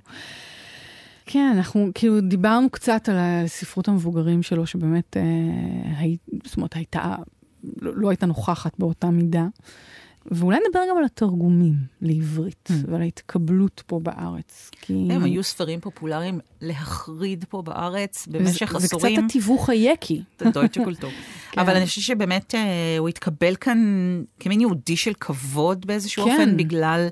[1.29, 7.15] כן, אנחנו כאילו דיברנו קצת על הספרות המבוגרים שלו, שבאמת, אה, הי, זאת אומרת, הייתה,
[7.81, 9.45] לא, לא הייתה נוכחת באותה מידה.
[10.31, 12.91] ואולי נדבר גם על התרגומים לעברית, Mm.
[12.91, 14.71] ועל ההתקבלות פה בארץ.
[14.81, 14.93] כי...
[15.11, 19.15] הם היו ספרים פופולריים להחריד פה בארץ במשך וזה, עשורים.
[19.15, 20.21] זה קצת התיווך היקי.
[20.53, 21.11] דויטשה קולטור.
[21.51, 21.61] כן.
[21.61, 23.77] אבל אני חושבת שבאמת אה, הוא התקבל כאן
[24.39, 26.31] כמין יהודי של כבוד באיזשהו כן.
[26.31, 27.07] אופן, בגלל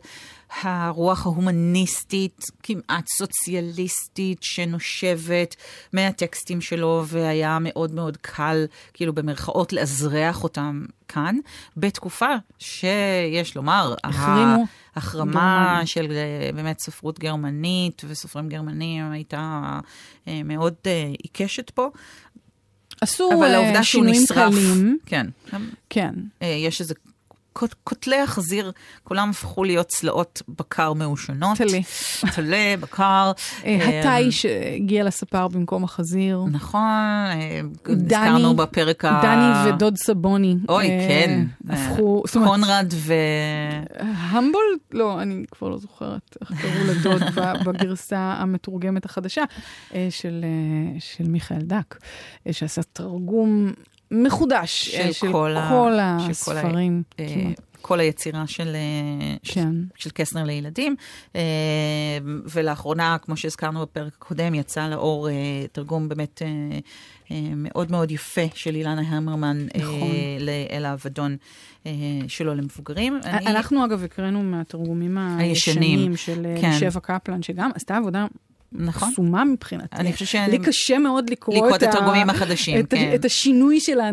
[0.62, 5.56] הרוח ההומניסטית, כמעט סוציאליסטית, שנושבת
[5.94, 11.36] מהטקסטים שלו, והיה מאוד מאוד קל, כאילו במרכאות, לאזרח אותם כאן,
[11.78, 12.30] בתקופה
[12.60, 14.66] שיש לומר, החרימו.
[14.96, 15.86] החרמה גרמניה.
[15.86, 19.80] של אה, באמת ספרות גרמנית וסופרים גרמנים הייתה
[20.28, 21.90] אה, מאוד אה, עיקשת פה.
[23.02, 24.98] עשו אבל העובדה שהוא נשרף, קלים.
[25.06, 25.28] כן,
[25.90, 26.14] כן.
[26.42, 26.94] יש איזה...
[27.60, 28.72] קוט- קוטלי החזיר,
[29.04, 31.58] כולם הפכו להיות צלעות בקר מעושנות.
[31.58, 31.78] טלה.
[32.36, 33.32] טלה, בקר.
[33.66, 36.44] אה, התאי שהגיע לספר במקום החזיר.
[36.52, 39.20] נכון, אה, נזכרנו בפרק ה...
[39.24, 40.56] דני ודוד סבוני.
[40.70, 41.46] אוי, אה, כן.
[41.70, 43.14] הפכו, אה, זאת אומרת, קונרד ו...
[44.00, 44.80] המבולד?
[44.92, 47.22] לא, אני כבר לא זוכרת איך קראו לדוד
[47.66, 49.44] בגרסה המתורגמת החדשה
[49.94, 50.46] אה, של,
[51.20, 51.96] אה, מיכאל דק,
[52.48, 53.72] אה, שעשה תרגום
[54.12, 57.04] מחודש של אה, של כל כל של כל הספרים.
[57.20, 57.62] אה, כמעט.
[57.82, 59.72] כל היצירה של, אה, של, כן.
[59.96, 60.96] של קסנר לילדים.
[62.54, 65.28] ולאחרונה, כמו שהזכרנו בפרק הקודם, יצא לאור
[65.72, 66.42] תרגום באמת
[67.56, 70.00] מאוד מאוד יפה של אילנה הרמרמן אה, נכון.
[70.40, 71.38] לאל האבדון
[72.28, 73.20] שלו למבוגרים.
[73.24, 76.00] אני- אנחנו אגב הקראנו מהתרגומים הישנים.
[76.00, 76.74] הישנים של כן.
[76.80, 78.26] שבע קפלן, שגם עשתה עבודה
[78.78, 79.12] נכון.
[79.12, 79.96] קסומה מבחינתי.
[79.96, 80.52] אני חושבת שאני...
[80.52, 83.12] לי קשה מאוד לקרוא לקרוא את, את התרגומים החדשים, את, כן.
[83.16, 84.10] את השינוי של ה...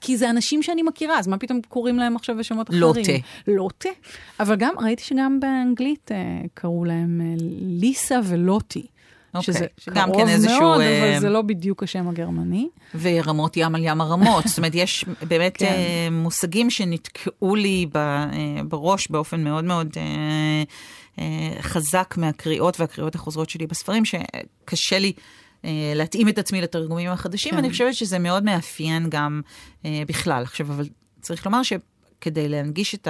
[0.00, 2.82] כי זה אנשים שאני מכירה, אז מה פתאום קוראים להם עכשיו בשמות אחרים?
[2.82, 3.12] לוטה.
[3.46, 3.88] לוטה.
[4.40, 6.16] אבל גם, ראיתי שגם באנגלית אה,
[6.54, 8.86] קראו להם אה, ליסה ולוטי.
[9.36, 12.68] אוקיי, שזה שגם קרוב כן איזשהו, מאוד, אה, אבל זה לא בדיוק השם הגרמני.
[13.00, 14.44] ורמות ים על ים הרמות.
[14.46, 15.66] זאת אומרת, יש באמת כן.
[15.66, 18.26] אה, מושגים שנתקעו לי אה,
[18.68, 20.62] בראש באופן מאוד מאוד אה, אה,
[21.60, 25.12] חזק מהקריאות והקריאות החוזרות שלי בספרים, שקשה לי.
[25.64, 27.58] אה, להתאים את עצמי לתרגומים החדשים, כן.
[27.58, 29.40] אני חושבת שזה מאוד מאפיין גם
[29.84, 30.42] אה, בכלל.
[30.42, 30.88] עכשיו, אבל
[31.20, 33.08] צריך לומר שכדי להנגיש את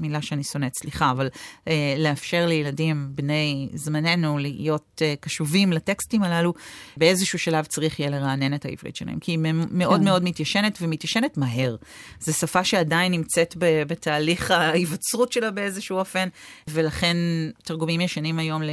[0.00, 1.28] המילה שאני שונאת, סליחה, אבל
[1.68, 6.54] אה, לאפשר לילדים בני זמננו להיות אה, קשובים לטקסטים הללו,
[6.96, 9.38] באיזשהו שלב צריך יהיה לרענן את העברית שלהם, כי היא
[9.70, 10.04] מאוד כן.
[10.04, 11.76] מאוד מתיישנת ומתיישנת מהר.
[12.20, 16.28] זו שפה שעדיין נמצאת ב- בתהליך ההיווצרות שלה באיזשהו אופן,
[16.68, 17.16] ולכן
[17.64, 18.70] תרגומים ישנים היום ל...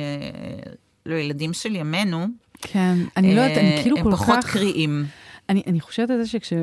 [1.06, 2.28] לילדים של ימינו,
[2.62, 4.54] כן, אני לא יודעת, אני אה, כאילו הם כל פחות כך...
[4.54, 5.06] קריאים.
[5.50, 6.54] אני, אני חושבת על זה שכש...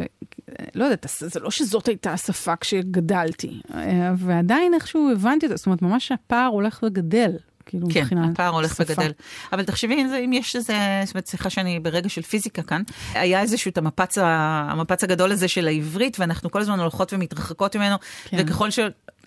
[0.74, 5.82] לא יודעת, זה לא שזאת הייתה השפה כשגדלתי, אה, ועדיין איכשהו הבנתי אותה, זאת אומרת,
[5.82, 7.36] ממש הפער הולך וגדל.
[7.66, 8.92] כאילו, כן, מבחינת הפער הולך שפה.
[8.92, 9.12] וגדל.
[9.52, 12.82] אבל תחשבי, אם, זה, אם יש איזה, זאת אומרת, סליחה שאני ברגע של פיזיקה כאן,
[13.14, 17.96] היה איזשהו את המפץ, המפץ הגדול הזה של העברית, ואנחנו כל הזמן הולכות ומתרחקות ממנו,
[18.24, 18.36] כן.
[18.40, 18.78] וככל ש...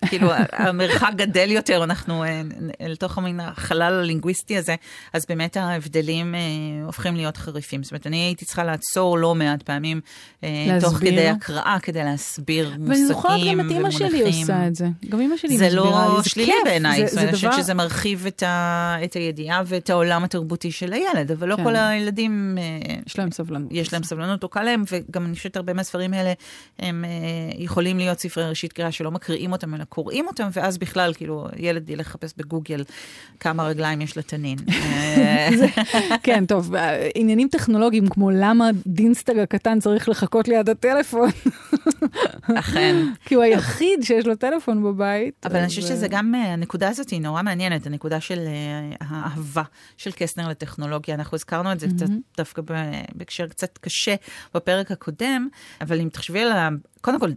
[0.08, 2.42] כאילו, המרחק גדל יותר, אנחנו אה,
[2.80, 4.74] אל תוך המין החלל הלינגוויסטי הזה,
[5.12, 6.40] אז באמת ההבדלים אה,
[6.86, 7.82] הופכים להיות חריפים.
[7.82, 10.00] זאת אומרת, אני הייתי צריכה לעצור לא מעט פעמים,
[10.44, 10.78] אה.
[10.80, 14.08] תוך כדי הקראה, כדי להסביר מושגים ואני זוכרת גם את אימא ומונחים.
[14.10, 14.86] שלי עושה את זה.
[15.08, 17.36] גם אימא שלי זה מסבירה לא לי, זה שלילי כיף, בעיניי, זה- זאת אומרת, אני
[17.36, 21.64] חושבת שזה מרחיב את, ה, את הידיעה ואת העולם התרבותי של הילד, אבל לא כן.
[21.64, 23.68] כל הילדים, אה, יש להם סבלנות.
[23.72, 26.32] יש להם סבלנות או קל להם, וגם אני חושבת הרבה מהספרים האלה,
[26.78, 27.10] הם אה,
[27.58, 31.90] יכולים להיות ספרי ראשית קריאה שלא מקריאים אותם, אלא קוראים אותם, ואז בכלל, כאילו, ילד
[31.90, 32.84] ילך לחפש בגוגל
[33.40, 34.58] כמה רגליים יש לתנין.
[34.68, 35.48] אה,
[36.22, 41.28] כן, טוב, אה, עניינים טכנולוגיים כמו למה דינסטג הקטן צריך לחכות ליד הטלפון,
[42.58, 42.96] אכן.
[43.24, 45.46] כי הוא היחיד שיש לו טלפון בבית.
[45.46, 48.96] אבל אני חושבת אה, שזה גם, אה, הנקודה הזאת היא נורא מעניינת, הנקודה של אה,
[49.00, 49.62] האהבה
[49.96, 51.14] של קסטנר לטכנולוגיה.
[51.14, 52.62] אנחנו הזכרנו את זה קצת דווקא
[53.14, 54.14] בהקשר קצת קשה
[54.54, 55.48] בפרק הקודם,
[55.80, 56.68] אבל אם תחשבי על ה...
[57.00, 57.30] קודם כל,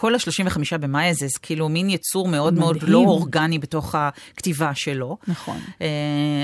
[0.00, 2.92] כל ה-35 במאי הזה, זה כאילו מין יצור מאוד מאוד מדהים.
[2.92, 5.16] לא אורגני בתוך הכתיבה שלו.
[5.28, 5.58] נכון.
[5.82, 5.86] אה,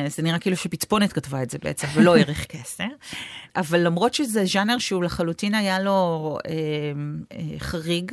[0.08, 2.84] זה נראה כאילו שפצפונת כתבה את זה בעצם, ולא ערך קסר.
[3.56, 6.52] אבל למרות שזה ז'אנר שהוא לחלוטין היה לו אה,
[7.32, 8.12] אה, חריג,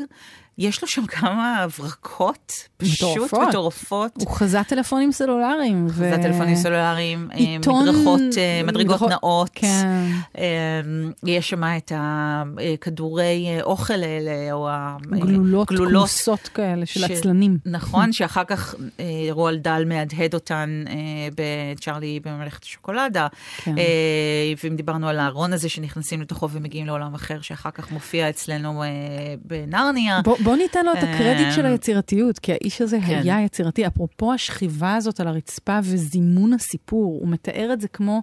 [0.57, 3.47] יש לו שם כמה הברקות פשוט מטורפות.
[3.49, 4.11] מטורפות.
[4.15, 5.85] הוא חזה טלפונים סלולריים.
[5.85, 9.49] ו- זה טלפונים סלולריים, אה, עיתון- מדרכות, אה, מדרגות מדרכות- נאות.
[9.53, 10.07] כן.
[10.37, 10.43] אה,
[11.23, 14.67] יש שם את הכדורי אה, אוכל האלה, או
[15.09, 17.57] גלולות, הגלולות כמוסות כאלה של ש- עצלנים.
[17.65, 18.75] נכון, שאחר כך
[19.31, 20.83] רועל דל מהדהד אותן
[21.35, 23.27] בצ'ארלי בממלכת השוקולדה.
[23.57, 23.75] כן.
[24.63, 28.83] ואם דיברנו על הארון הזה שנכנסים לתוכו ומגיעים לעולם אחר, שאחר כך מופיע אצלנו
[29.45, 30.21] בנרניה.
[30.23, 33.19] בוא, בוא ניתן לו את הקרדיט של אמ, היצירתיות, כי האיש הזה כן.
[33.23, 33.88] היה יצירתי.
[33.88, 38.21] אפרופו השכיבה הזאת על הרצפה וזימון הסיפור, הוא מתאר את זה כמו...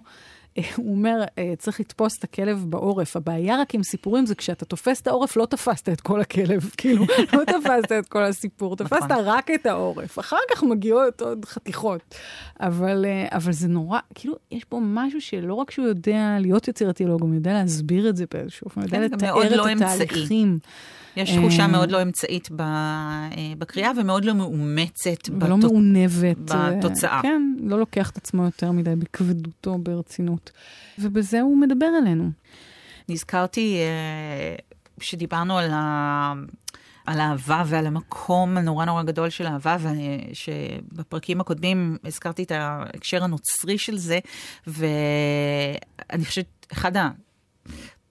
[0.57, 3.15] אה, הוא אומר, אה, צריך לתפוס את הכלב בעורף.
[3.15, 6.69] הבעיה רק עם סיפורים זה כשאתה תופס את העורף, לא תפסת את כל הכלב.
[6.77, 9.25] כאילו, לא תפסת את כל הסיפור, תפסת נכון.
[9.25, 10.19] רק את העורף.
[10.19, 12.15] אחר כך מגיעות עוד חתיכות.
[12.59, 17.05] אבל, אה, אבל זה נורא, כאילו, יש פה משהו שלא רק שהוא יודע להיות יצירתי,
[17.05, 19.71] אלא הוא גם יודע להסביר את זה באיזשהו אופן, הוא יודע כן, לתאר לא את
[19.71, 20.03] אמצעי.
[20.03, 20.59] התהליכים.
[21.15, 22.49] יש תחושה מאוד לא אמצעית
[23.57, 25.29] בקריאה ומאוד לא מאומצת.
[25.41, 26.37] ולא מעונבת.
[26.37, 27.21] בתוצאה.
[27.21, 30.51] כן, לא לוקח את עצמו יותר מדי בכבדותו, ברצינות.
[30.99, 32.31] ובזה הוא מדבר אלינו.
[33.09, 33.77] נזכרתי
[34.99, 36.33] שדיברנו על ה...
[37.05, 39.77] על האהבה ועל המקום הנורא נורא גדול של האהבה,
[40.31, 44.19] ושבפרקים הקודמים הזכרתי את ההקשר הנוצרי של זה,
[44.67, 47.09] ואני חושבת, אחד ה...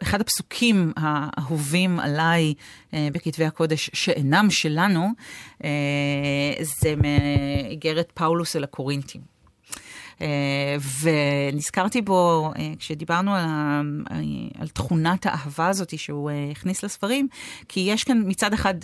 [0.02, 2.54] אחד הפסוקים האהובים עליי
[2.94, 5.08] אה, בכתבי הקודש שאינם שלנו,
[5.64, 5.70] אה,
[6.80, 9.20] זה מאיגרת פאולוס אל הקורינטים.
[10.20, 13.80] אה, ונזכרתי בו כשדיברנו על, ה,
[14.58, 17.28] על תכונת האהבה הזאת שהוא הכניס לספרים,
[17.68, 18.74] כי יש כאן מצד אחד,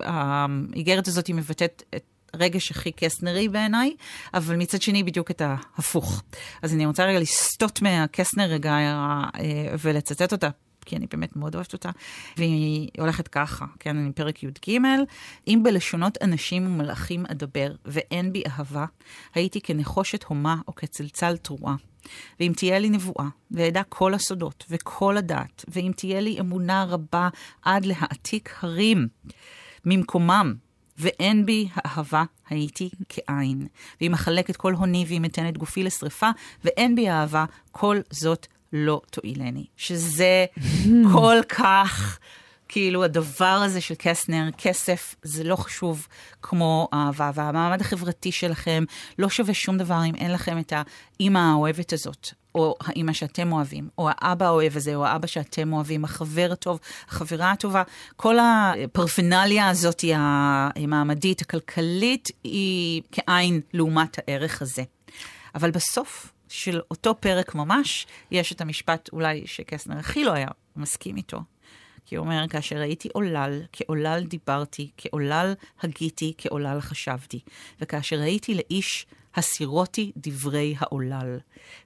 [0.00, 2.04] האיגרת הזאת מבטאת את
[2.36, 3.96] רגש הכי קסנרי בעיניי,
[4.34, 6.22] אבל מצד שני בדיוק את ההפוך.
[6.62, 8.76] אז אני רוצה רגע לסטות מהקסנר רגע
[9.82, 10.48] ולצטט אותה
[10.88, 11.90] כי אני באמת מאוד אוהבת אותה,
[12.36, 14.78] והיא הולכת ככה, כן, אני פרק י"ג,
[15.48, 18.86] אם בלשונות אנשים ומלאכים אדבר, ואין בי אהבה,
[19.34, 21.74] הייתי כנחושת הומה או כצלצל תרועה.
[22.40, 27.28] ואם תהיה לי נבואה, ואדע כל הסודות וכל הדעת, ואם תהיה לי אמונה רבה
[27.62, 29.08] עד להעתיק הרים
[29.84, 30.54] ממקומם,
[30.98, 33.66] ואין בי האהבה, הייתי כאין.
[34.00, 36.30] ואם אחלק את כל הוני ואם אתן את גופי לשרפה,
[36.64, 39.66] ואין בי אהבה, כל זאת לא תועילני.
[39.76, 40.46] שזה
[41.14, 42.18] כל כך,
[42.68, 46.06] כאילו, הדבר הזה של קסנר, כסף, זה לא חשוב
[46.42, 48.84] כמו אהבה, והמעמד החברתי שלכם
[49.18, 52.32] לא שווה שום דבר אם אין לכם את האימא האוהבת הזאת.
[52.58, 57.52] או האימא שאתם אוהבים, או האבא האוהב הזה, או האבא שאתם אוהבים, החבר הטוב, החברה
[57.52, 57.82] הטובה.
[58.16, 64.82] כל הפרפנליה הזאת, המעמדית, הכלכלית, היא כאין לעומת הערך הזה.
[65.54, 71.16] אבל בסוף, של אותו פרק ממש, יש את המשפט אולי שקסנר הכי לא היה מסכים
[71.16, 71.40] איתו.
[72.06, 77.40] כי הוא אומר, כאשר הייתי עולל, כעולל דיברתי, כעולל הגיתי, כעולל חשבתי.
[77.80, 81.38] וכאשר הייתי לאיש, הסירותי דברי העולל.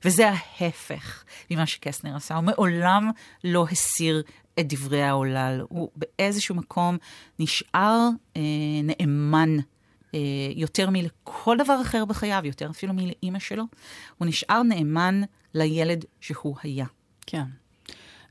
[0.04, 2.34] וזה ההפך ממה שקסנר עשה.
[2.34, 3.10] הוא מעולם
[3.44, 4.22] לא הסיר
[4.60, 5.60] את דברי העולל.
[5.68, 6.96] הוא באיזשהו מקום
[7.38, 8.40] נשאר אה,
[8.82, 9.56] נאמן
[10.14, 10.20] אה,
[10.54, 13.64] יותר מלכל דבר אחר בחייו, יותר אפילו מלאימא שלו,
[14.18, 15.22] הוא נשאר נאמן
[15.54, 16.86] לילד שהוא היה.
[17.26, 17.44] כן,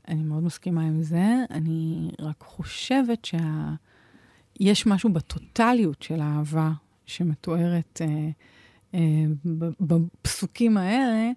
[0.08, 1.24] אני מאוד מסכימה עם זה.
[1.50, 4.90] אני רק חושבת שיש שה...
[4.90, 6.70] משהו בטוטליות של האהבה
[7.06, 8.30] שמתוארת אה,
[9.80, 11.30] בפסוקים האלה,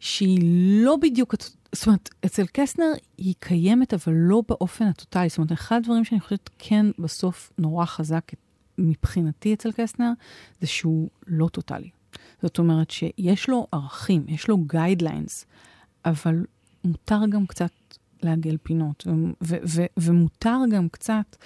[0.00, 0.38] שהיא
[0.84, 1.34] לא בדיוק,
[1.72, 5.28] זאת אומרת, אצל קסנר היא קיימת, אבל לא באופן הטוטלי.
[5.28, 8.24] זאת אומרת, אחד הדברים שאני חושבת כן בסוף נורא חזק
[8.78, 10.10] מבחינתי אצל קסנר,
[10.60, 11.90] זה שהוא לא טוטאלי.
[12.42, 15.46] זאת אומרת שיש לו ערכים, יש לו guidelines,
[16.04, 16.44] אבל
[16.84, 17.70] מותר גם קצת
[18.22, 19.06] לעגל פינות,
[19.96, 21.36] ומותר גם קצת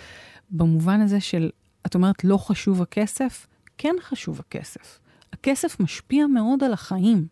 [0.50, 1.50] במובן הזה של,
[1.86, 3.46] את אומרת, לא חשוב הכסף,
[3.78, 4.98] כן חשוב הכסף.
[5.32, 7.26] הכסף משפיע מאוד על החיים.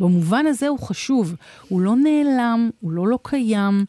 [0.00, 1.34] במובן הזה הוא חשוב.
[1.68, 3.84] הוא לא נעלם, הוא לא לא קיים,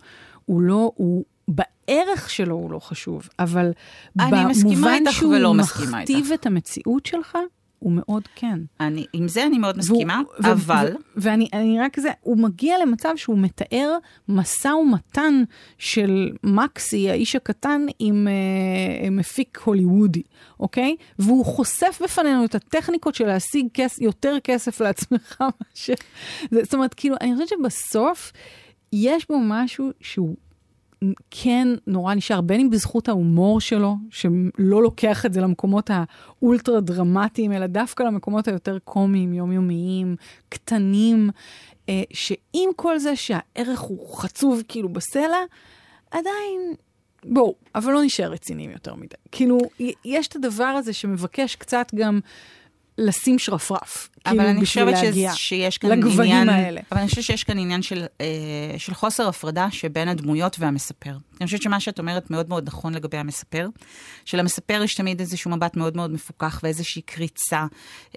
[0.46, 3.72] הוא לא, הוא, בערך שלו הוא לא חשוב, אבל
[4.16, 7.38] במובן שהוא מכתיב את המציאות שלך,
[7.82, 8.60] הוא מאוד כן.
[8.80, 10.96] אני, עם זה אני מאוד מסכימה, והוא, אבל...
[11.16, 15.44] ואני רק זה, הוא מגיע למצב שהוא מתאר משא ומתן
[15.78, 20.24] של מקסי, האיש הקטן, עם אה, מפיק הוליוודי,
[20.60, 20.96] אוקיי?
[21.20, 25.94] והוא חושף בפנינו את הטכניקות של להשיג כס, יותר כסף לעצמך מאשר...
[26.52, 28.32] זאת אומרת, כאילו, אני חושבת שבסוף
[28.94, 30.36] יש בו משהו שהוא...
[31.32, 37.52] כן נורא נשאר, בין אם בזכות ההומור שלו, שלא לוקח את זה למקומות האולטרה דרמטיים,
[37.52, 40.16] אלא דווקא למקומות היותר קומיים, יומיומיים,
[40.50, 41.30] קטנים,
[41.90, 45.38] אה, שעם כל זה שהערך הוא חצוב כאילו בסלע,
[46.12, 46.74] עדיין,
[47.26, 49.16] בואו, אבל לא נשאר רציניים יותר מדי.
[49.32, 49.58] כאילו,
[50.06, 52.20] יש את הדבר הזה שמבקש קצת גם...
[53.02, 54.10] לשים שרפרף.
[54.26, 54.96] אבל כאילו, אני חושבת
[55.34, 56.82] שיש כאן עניין, האלה.
[56.92, 58.26] אבל אני חושבת שיש כאן עניין של, אה,
[58.78, 61.18] של חוסר הפרדה שבין הדמויות והמספר.
[61.40, 63.68] אני חושבת שמה שאת אומרת מאוד מאוד נכון לגבי המספר,
[64.26, 67.66] שלמספר יש תמיד איזשהו מבט מאוד מאוד מפוקח ואיזושהי קריצה,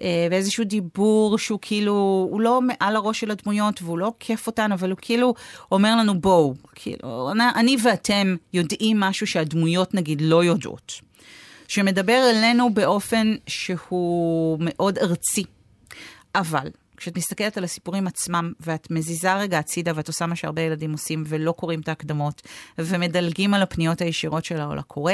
[0.01, 4.71] אה, ואיזשהו דיבור שהוא כאילו, הוא לא מעל הראש של הדמויות והוא לא עוקף אותן,
[4.71, 5.33] אבל הוא כאילו
[5.71, 11.05] אומר לנו בואו, כאילו, אני ואתם יודעים משהו שהדמויות נגיד לא יודעות.
[11.67, 15.43] שמדבר אלינו באופן שהוא מאוד ארצי.
[16.35, 20.91] אבל כשאת מסתכלת על הסיפורים עצמם, ואת מזיזה רגע הצידה, ואת עושה מה שהרבה ילדים
[20.91, 22.41] עושים, ולא קוראים את ההקדמות,
[22.77, 25.13] ומדלגים על הפניות הישירות שלו או לקורא,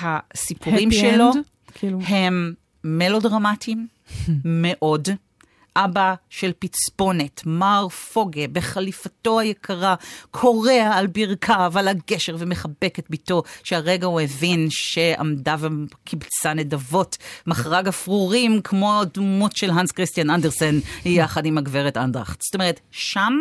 [0.00, 1.30] הסיפורים שלו
[1.74, 1.98] כאילו.
[2.00, 3.86] הם מלודרמטיים
[4.44, 5.08] מאוד.
[5.76, 9.94] אבא של פצפונת, מר פוגה, בחליפתו היקרה,
[10.30, 17.88] קורע על ברכיו, על הגשר, ומחבק את ביתו, שהרגע הוא הבין שעמדה וקיבצה נדבות, מחרג
[17.88, 22.42] אפרורים, כמו דמות של הנס כריסטיאן אנדרסן, יחד עם הגברת אנדרחט.
[22.42, 23.32] זאת אומרת, שם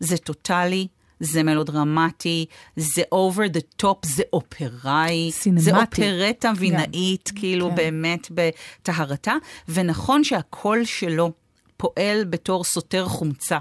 [0.00, 0.86] זה טוטאלי.
[1.20, 5.62] זה מלודרמטי, זה over the top, זה אופראי, סינמטי.
[5.62, 7.76] זה אופרטה וינאית, כן, כאילו כן.
[7.76, 9.34] באמת בטהרתה,
[9.68, 11.32] ונכון שהקול שלו
[11.76, 13.58] פועל בתור סותר חומצה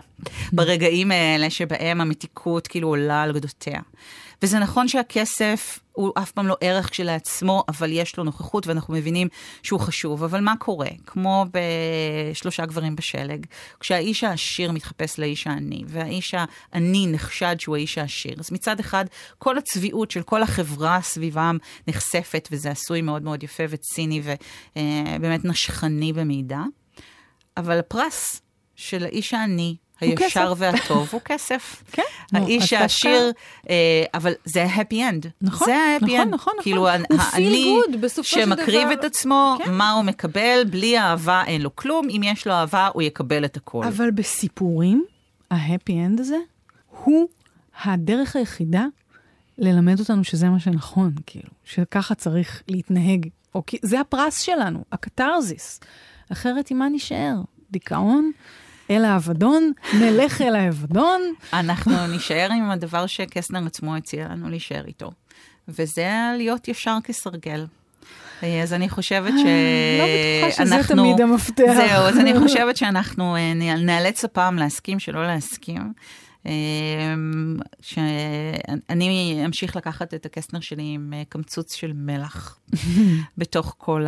[0.54, 3.80] ברגעים האלה שבהם המתיקות כאילו עולה על גדותיה.
[4.44, 9.28] וזה נכון שהכסף הוא אף פעם לא ערך כשלעצמו, אבל יש לו נוכחות ואנחנו מבינים
[9.64, 10.24] שהוא חשוב.
[10.24, 10.88] אבל מה קורה?
[11.06, 13.46] כמו בשלושה גברים בשלג,
[13.80, 18.36] כשהאיש העשיר מתחפש לאיש העני, והאיש העני נחשד שהוא האיש העשיר.
[18.40, 19.06] אז מצד אחד,
[19.38, 24.22] כל הצביעות של כל החברה סביבם נחשפת, וזה עשוי מאוד מאוד יפה וציני
[24.76, 26.64] ובאמת נשכני במידה.
[27.58, 28.42] אבל הפרס
[28.76, 30.54] של האיש העני, הישר.
[30.58, 31.84] והטוב, הוא כסף.
[31.92, 32.04] כן.
[32.34, 33.32] האיש העשיר,
[33.70, 35.28] אה, אבל זה ה-happy end.
[35.42, 36.36] נכון, זה ה-happy נכון, end.
[36.36, 37.02] נכון, כאילו, נכון.
[37.10, 37.80] הוא העני
[38.22, 38.90] שמקריב.
[38.92, 39.74] את עצמו, כן.
[39.74, 43.58] מה הוא מקבל, בלי אהבה אין לו כלום, אם יש לו אהבה, הוא יקבל את
[43.58, 43.84] הכל.
[43.88, 45.06] אבל בסיפורים,
[45.52, 46.38] ה happy end הזה,
[47.04, 47.28] הוא
[47.84, 48.86] הדרך היחידה
[49.58, 53.28] ללמד אותנו שזה מה שנכון, כאילו, שככה צריך להתנהג.
[53.56, 55.80] או כי זה הפרס שלנו, הקתרזיס.
[56.32, 57.36] אחרת, עם מה נשאר?
[57.72, 58.32] דיכאון?
[58.90, 59.72] אל האבדון?
[59.94, 61.22] נלך אל האבדון?
[61.54, 65.12] אנחנו נישאר עם הדבר שקסנר עצמו הציע לנו להישאר איתו,
[65.68, 67.66] וזה להיות ישר כסרגל.
[68.44, 69.48] אה, אז אני חושבת שאנחנו...
[69.98, 70.06] לא
[70.52, 71.64] בטוחה שזה תמיד המפתח.
[71.76, 75.94] זהו, אז אני חושבת שאנחנו אה, נאלץ הפעם להסכים שלא להסכים.
[76.46, 77.14] אה,
[77.82, 82.60] שאני אמשיך לקחת את הקסנר שלי עם אה, קמצוץ של מלח
[83.38, 84.06] בתוך כל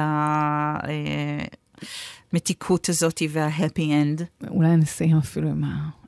[2.34, 4.22] המתיקות הזאת וההפי אנד.
[4.50, 5.64] אולי נסיים אפילו עם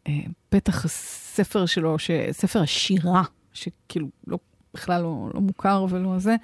[0.05, 1.95] הפתח הספר שלו,
[2.31, 4.37] ספר השירה, שכאילו לא,
[4.73, 6.35] בכלל לא, לא מוכר ולא זה.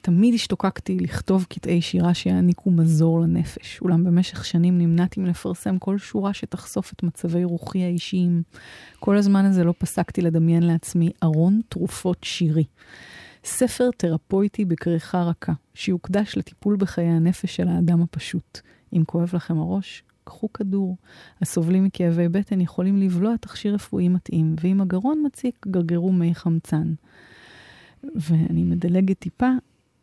[0.00, 6.34] תמיד השתוקקתי לכתוב קטעי שירה שיעניקו מזור לנפש, אולם במשך שנים נמנעתי מלפרסם כל שורה
[6.34, 8.42] שתחשוף את מצבי רוחי האישיים.
[9.00, 12.64] כל הזמן הזה לא פסקתי לדמיין לעצמי ארון תרופות שירי.
[13.44, 18.60] ספר תרפויטי בכריכה רכה, שיוקדש לטיפול בחיי הנפש של האדם הפשוט.
[18.92, 20.96] אם כואב לכם הראש, קחו כדור.
[21.42, 26.94] הסובלים מכאבי בטן יכולים לבלוע תכשיר רפואי מתאים, ואם הגרון מציק, גרגרו מי חמצן.
[28.14, 29.50] ואני מדלגת טיפה,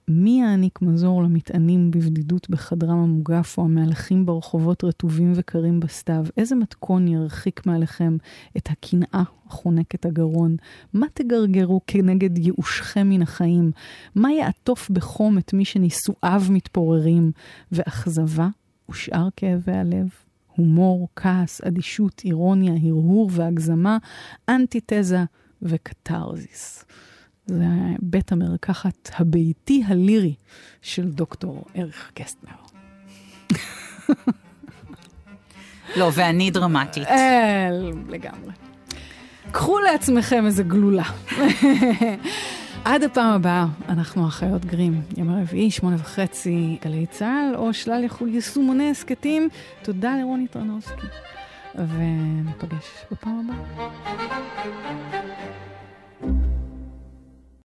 [0.09, 6.25] מי יעניק מזור למטענים בבדידות בחדרם המוגף או המהלכים ברחובות רטובים וקרים בסתיו?
[6.37, 8.17] איזה מתכון ירחיק מעליכם
[8.57, 10.55] את הקנאה החונקת הגרון?
[10.93, 13.71] מה תגרגרו כנגד ייאושכם מן החיים?
[14.15, 17.31] מה יעטוף בחום את מי שנישואיו מתפוררים?
[17.71, 18.47] ואכזבה
[18.89, 20.07] ושאר כאבי הלב?
[20.55, 23.97] הומור, כעס, אדישות, אירוניה, הרהור והגזמה,
[24.49, 25.23] אנטיתזה
[25.61, 26.85] וקתרזיס.
[27.47, 27.65] זה
[27.99, 30.33] בית המרקחת הביתי הלירי
[30.81, 32.51] של דוקטור ערך קסטנר.
[35.95, 37.07] לא, ואני דרמטית.
[37.07, 37.69] אה,
[38.09, 38.51] לגמרי.
[39.51, 41.03] קחו לעצמכם איזה גלולה.
[42.85, 48.29] עד הפעם הבאה, אנחנו אחיות גרים, יום הרביעי, שמונה וחצי, גלי צה"ל, או שלל יחול
[48.29, 49.49] יישומוני הסכתים.
[49.83, 51.07] תודה לרוני טרנובסקי,
[51.75, 53.87] וניפגש בפעם הבאה.